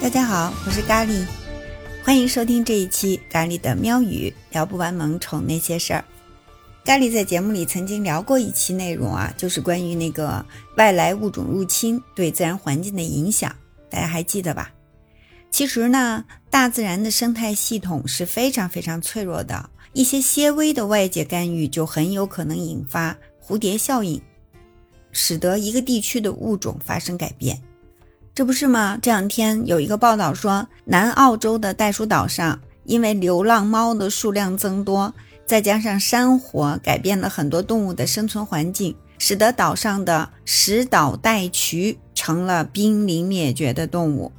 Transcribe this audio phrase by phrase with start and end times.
[0.00, 1.26] 大家好，我是咖喱，
[2.02, 6.02] 欢迎收听这一期咖喱的喵语，聊不完萌宠那些事儿。
[6.86, 10.44] 咖喱在节目里曾经聊过一期内容啊，就是关于那个
[10.78, 13.54] 外来物种入侵对自然环境的影响，
[13.90, 14.72] 大家还记得吧？
[15.50, 23.14] 其实呢，大自然的生态系统是非常非常脆弱的，一些些微的外界干预就很有可能引发
[23.46, 24.18] 蝴蝶效应，
[25.12, 27.60] 使得一个地区的物种发生改变。
[28.40, 28.98] 这不是吗？
[29.02, 35.12] 这两天有一个报道说，南澳洲的袋鼠岛上，因为流浪猫的数量增多，
[35.44, 44.32] 再加上山火改变了很多动物的生存环境，使得岛上的石岛袋渠成了濒临灭绝的动物。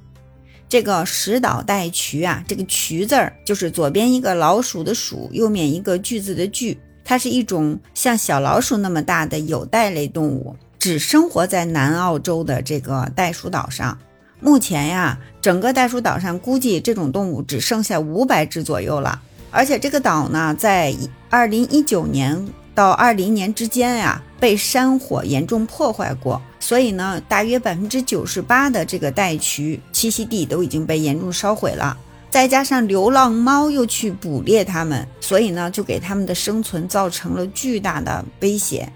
[0.68, 10.56] 这个石岛袋渠啊，这个“渠”字儿就是左边一个老鼠的“鼠”，右面一个句子的“句”，它是一种像小老鼠那么大的有袋类动物。
[10.82, 14.00] 只生活在南澳洲的这个袋鼠岛上。
[14.40, 19.22] 目前呀，整个袋鼠岛上估计这种动物只剩下五百只左右了。
[19.52, 20.92] 而且这个岛呢，在
[21.30, 31.96] 二零一九年到二零年之间呀，被山火严重破坏过，所以呢，大约百分之九十八的这个袋渠栖息地都已经被严重烧毁了。
[32.32, 38.92] 再加上流浪猫又去捕猎它们，所以呢，就给它们的生存造成了巨大的威胁。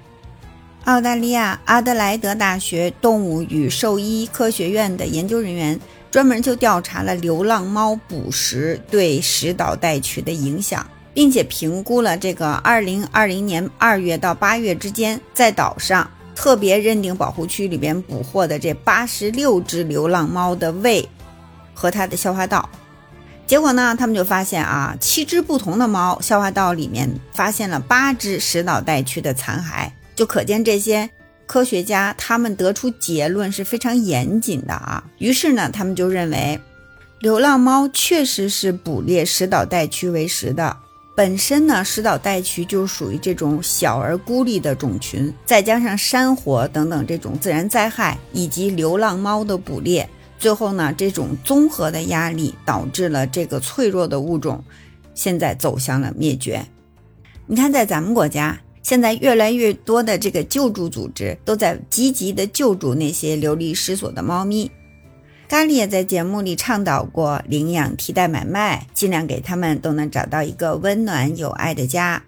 [0.86, 5.80] 澳大利亚阿德莱德大学动物与兽医科学院的研究人员
[6.12, 21.10] 专门就调查了流浪猫捕食对石岛袋渠的影响，并且评估了这个2020年2月到8月之间在岛上特别认定保护区里边捕获的这86只流浪猫的胃
[21.74, 22.70] 和它的消化道。
[23.48, 29.90] 结果呢，他们就发现啊，七只不同的猫消化道里面发现了八只石岛袋区的残骸。
[30.16, 31.10] 就可见这些
[31.46, 35.04] 科学家他们得出结论是非常严谨的啊。
[35.20, 36.60] 于是呢，他们就认为，
[37.20, 40.78] 流浪猫确实是捕猎石岛袋渠为食的。
[41.16, 54.62] 本身呢，石岛袋渠就属于这种小而孤立的种群，再加上山火等等这种自然灾害，以及流浪猫的捕猎，最后呢，这种综合的压力导致了这个脆弱的物种
[55.14, 56.66] 现在走向了灭绝。
[57.46, 58.60] 你看，在咱们国家。
[58.86, 64.70] 现在越来越多的这个救助组织都在积极的救助那些流离失所的猫咪。
[65.50, 72.22] 咖喱也在节目里倡导过领养替代买卖，尽量给他们都能找到一个温暖有爱的家。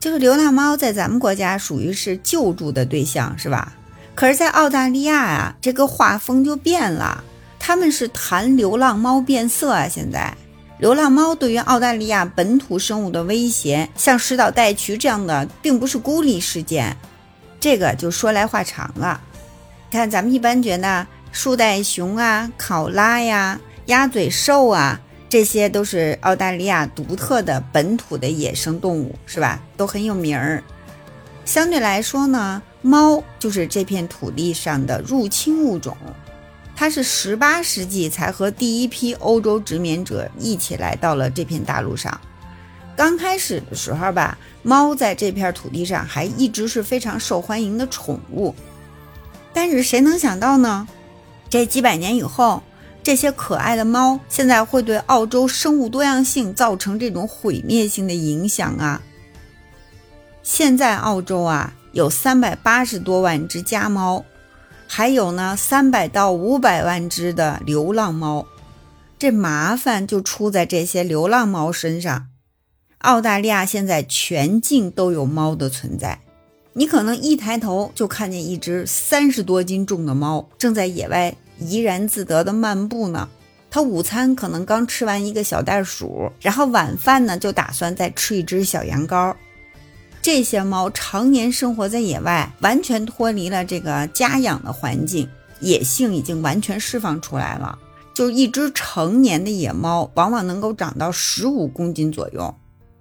[0.00, 3.72] 就是流浪猫在咱们国家属于是救助的对象，是吧？
[4.16, 7.22] 可是，在澳大利亚啊，这个画风就变了，
[7.60, 10.36] 他们是谈流浪猫变色啊，现在。
[10.78, 16.94] 流浪猫对于澳大利亚本土生物的威胁，像石岛袋渠这样的，并不是孤立事件。
[17.58, 19.20] 这个就说来话长了。
[19.90, 25.00] 看，咱们一般觉得树袋熊啊、考拉呀、鸭嘴兽啊，
[25.30, 29.58] 这些都是澳大利亚独特的本土的野生动物，是吧？
[29.78, 30.62] 都很有名儿。
[31.46, 35.96] 相对来说呢，猫就是这片土地上的入侵物种。
[36.78, 42.20] 它是十八世纪才和第一批欧洲殖民者一起来到了这片大陆上。
[42.94, 48.54] 刚开始的时候吧，猫在这片土地上还一直是非常受欢迎的宠物。
[49.54, 50.86] 但是谁能想到呢？
[51.48, 52.62] 这几百年以后，
[53.02, 59.00] 这些可爱的猫现在会对澳洲生物多样性造成这种毁灭性的影响啊！
[60.42, 64.24] 现在澳洲啊有三百八十多万只家猫。
[64.88, 68.46] 还有呢，三百到五百万只的流浪猫，
[69.18, 72.28] 这麻烦就出在这些流浪猫身上。
[72.98, 76.20] 澳大利亚现在全境都有猫的存在，
[76.72, 83.28] 你可能一抬头就看见一只三十多斤重的猫正在野外怡然自得的漫步呢。
[83.70, 89.34] 它午餐可能刚吃完一个小袋鼠，然后晚饭呢就打算再吃一只小羊羔。
[90.26, 95.28] 这些猫常年生活在野外，完全脱离了这个家养的环境，
[95.60, 97.78] 野性已经完全释放出来了。
[98.12, 102.52] 就一只成年的野猫，往往能够长到十五公斤左右，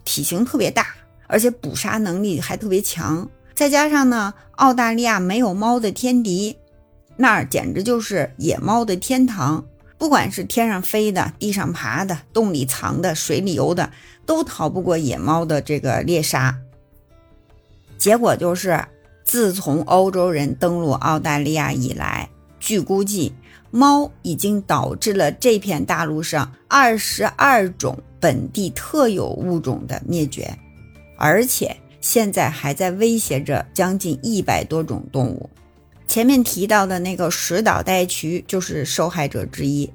[0.03, 0.85] 体型特别大，
[1.25, 3.27] 而且捕杀能力还特别强。
[3.55, 6.55] 再加上呢，澳大利亚没有猫的天敌，
[7.17, 9.65] 那儿简直就是野猫的天堂。
[9.97, 13.89] 不管是天上飞的、地上爬的、洞里藏的、水里游的，
[14.27, 16.55] 都逃不过野猫的这个猎杀。
[17.97, 18.83] 结果就是，
[19.23, 23.33] 自从欧洲人登陆澳大利亚以来，据估计，
[23.71, 30.57] 猫已经导致了这片大陆上二十二种本地特有物种的灭绝，
[31.17, 35.49] 而且现在还在威胁着将近一百多种动物。
[36.07, 39.91] 前面提到的那个石岛袋渠就是受害者之一。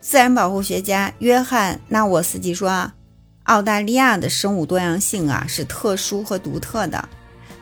[0.00, 2.94] 自然保护学家约翰·纳沃斯基说啊
[3.44, 7.08] ：“澳大利亚的生物多样性啊是特殊和独特的，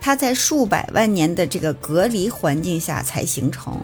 [0.01, 3.79] 它在数百万年的这个隔离环境下才形成。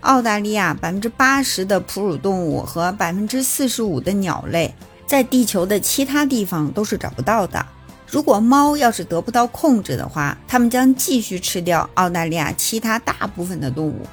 [0.00, 4.74] 澳大利亚百分之八十的哺乳动物和百分之四十五的鸟类，
[5.06, 7.64] 在地球的其他地方都是找不到的。”
[8.08, 14.06] 如果猫要是得不到控制的话，它们将继续吃掉澳大利亚其他大部分的动物。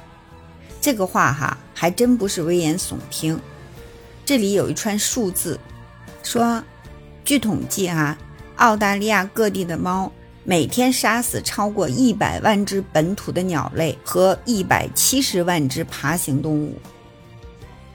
[0.80, 3.38] 这个话哈，还真不是危言耸听。
[4.24, 5.60] 这里有一串数字，
[6.22, 6.62] 说，
[7.30, 8.18] 据统计哈，
[8.56, 10.10] 澳大利亚各地的猫
[10.42, 16.76] 每天杀死超过一百万只本土的鸟类和一百七十万只爬行动物。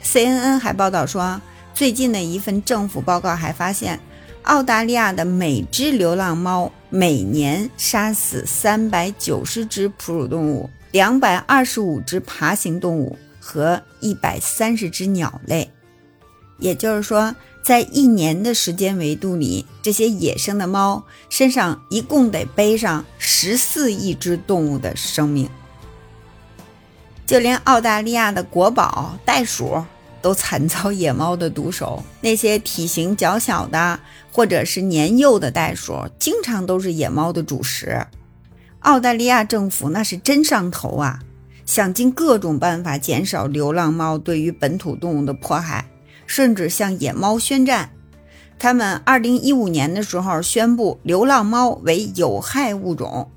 [0.01, 1.41] CNN 还报道说，
[1.73, 3.99] 最近的一份政府报告还发现。
[4.43, 15.69] 澳大利亚的每只流浪猫每年杀死三百九十只哺乳动物、两百二十五只爬行动物和一百三十只鸟类。
[16.57, 25.49] 也就是说，在一年的时间维度里，这些野生的猫身上一共得背上十四亿只动物的生命。
[27.25, 29.83] 就连澳大利亚的国宝袋鼠。
[30.21, 32.01] 都惨遭野猫的毒手。
[32.21, 33.99] 那些体型较小的
[34.31, 38.07] 或者是年幼的袋鼠，经常都是野猫的主食。
[38.79, 41.19] 澳大利亚政府那是真上头啊，
[41.67, 45.85] 想尽各种办法减少流浪猫对于本土动物的迫害，
[46.25, 47.91] 甚至向野猫宣战。
[48.57, 53.29] 他们2015年的时候宣布流浪猫为有害物种，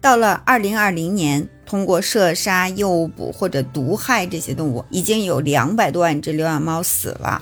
[0.00, 1.48] 到了2020年。
[1.66, 7.40] 通过射杀、诱捕或者毒害这些动物，已经有两百多万只流浪猫死了。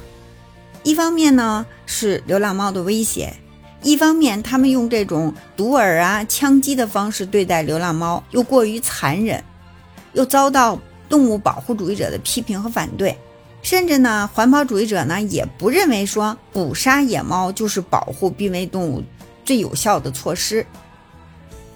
[0.84, 3.34] 一方面呢是流浪猫的威胁，
[3.82, 9.42] 一方面他们用这种毒饵啊、枪击的方式对待流浪猫又过于残忍，
[10.12, 10.78] 又遭到
[11.08, 13.18] 动物保护主义者的批评和反对，
[13.62, 19.02] 甚至呢环保主义者呢也不认为说捕杀野猫就是保护濒危动物
[19.44, 20.66] 最有效的措施。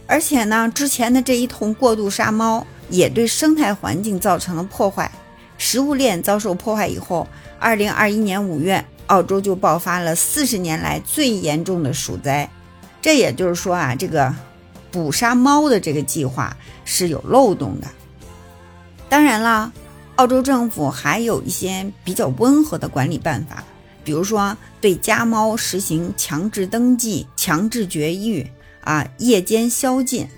[0.09, 5.11] 而且呢，之前的这一通过度杀猫也对生态环境造成了破坏，
[5.59, 7.27] 食物链遭受破坏以后，
[7.59, 12.49] 二零二一年五月，澳洲就爆发了四十年来最严重的鼠灾。
[13.03, 14.33] 这也就是说啊，这个
[14.93, 17.89] 捕杀猫的这个计划是有漏洞的。
[19.09, 19.73] 当然了，
[20.17, 23.65] 澳洲政府还有一些比较温和的管理办法，
[24.05, 28.47] 比如说对家猫实行强制登记、强制绝育。
[28.87, 30.29] 啊，夜间宵禁，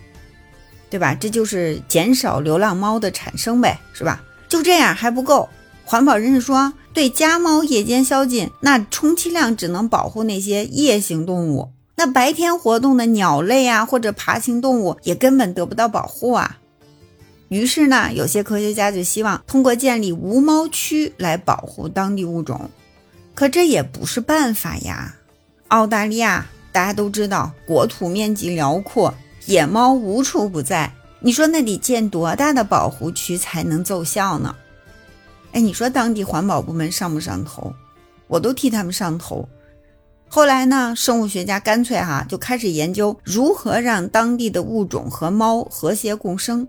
[0.88, 1.14] 对吧？
[1.14, 4.24] 这就是减少流浪猫的产生呗，是吧？
[4.48, 5.50] 就这样还不够，
[5.84, 16.56] 环保人士说，对家猫夜间宵禁，那充其量只能保护那些夜行动物，那白天活动的鸟类啊或者爬行动物也根本得不到保护啊。
[17.48, 22.70] 于是呢，有些科学家就希望通过建立无猫区来保护当地物种，
[23.34, 25.16] 可这也不是办法呀，
[25.68, 26.46] 澳大利亚。
[26.70, 29.12] 大家都知道，国土面积辽阔，
[29.46, 30.92] 野猫无处不在。
[31.20, 34.54] 你说那得建多大的保护区才能奏效呢？
[35.52, 37.74] 哎，你说当地环保部门上不上头？
[38.28, 39.48] 我都替他们上头。
[40.28, 46.68] 后来呢，生物学家干脆哈就开始研究如何让当地的物种和猫和谐共生。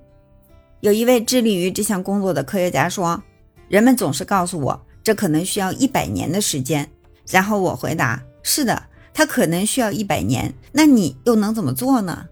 [0.81, 3.21] 有一位致力于这项工作的科学家说
[3.67, 6.89] ：“人们总是告诉我，这可能需要一百年的时间。”
[7.29, 12.25] 然后我回答：“是的。”它可能需要一百年，那你又能怎么做呢？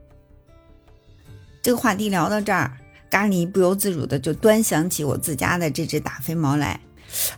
[1.61, 2.77] 这个话题聊到这儿，
[3.09, 6.79] 咖喱不由自主的就端详起我自家的这只大肥猫来。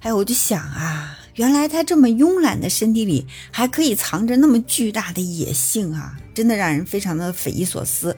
[0.01, 8.15] 哎，我就想啊，原来它这么慵懒的身体里还可以藏着那么巨大的野性啊，真的让人非常的匪夷所思。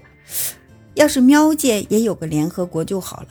[0.95, 3.27] 要是喵界也有个联合国就好了，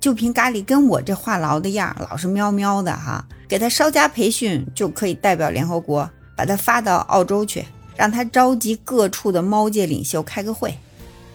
[0.00, 6.08] 就凭咖喱跟我这话痨的样，老是喵喵的哈，给他稍加培训就可以代表联合国。
[6.36, 7.64] 把他发到澳洲去，
[7.96, 10.72] 让他召集各处的猫界领袖开个会。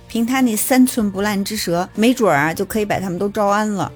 [0.08, 3.91] 凭他那三寸不烂之舌，没准儿啊就可以把他们都招安了。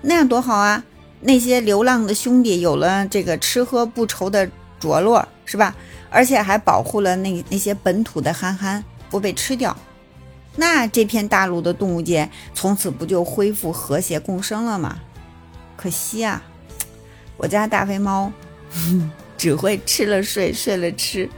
[0.00, 0.84] 那样多好啊！
[1.22, 5.74] 那些流浪的兄弟有了这个吃喝不愁的着落，是吧？
[6.08, 9.76] 而且还保护了那那些本土的憨憨不被吃掉。
[10.56, 15.00] 那这片大陆的动物界从此不就恢复和谐共生了吗？
[15.76, 16.42] 可惜啊，
[17.36, 18.32] 我家大肥猫。
[19.36, 21.28] 只会吃了睡，睡了吃，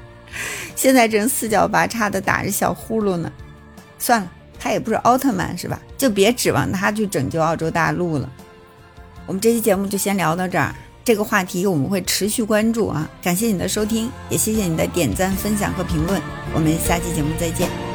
[0.76, 3.32] 现在正四脚八叉的打着小呼噜呢。
[3.99, 4.30] 算了，
[4.61, 5.80] 他也不是奥特曼，是吧？
[5.96, 8.30] 就别指望他去拯救澳洲大陆了。
[9.26, 13.11] 我们这期节目就先聊到这儿，这个话题我们会持续关注啊。
[13.23, 16.20] 感谢你的收听，也谢谢你的点赞、分享和评论。
[16.54, 17.86] 我们下期节目再见。